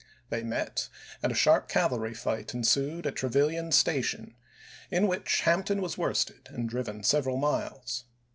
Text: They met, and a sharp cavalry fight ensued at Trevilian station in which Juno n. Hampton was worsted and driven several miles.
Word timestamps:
They 0.29 0.41
met, 0.41 0.89
and 1.21 1.31
a 1.31 1.35
sharp 1.35 1.67
cavalry 1.69 2.15
fight 2.15 2.55
ensued 2.55 3.05
at 3.05 3.15
Trevilian 3.15 3.71
station 3.71 4.33
in 4.89 5.05
which 5.05 5.25
Juno 5.37 5.41
n. 5.41 5.45
Hampton 5.53 5.79
was 5.83 5.95
worsted 5.95 6.49
and 6.51 6.67
driven 6.67 7.03
several 7.03 7.37
miles. 7.37 8.05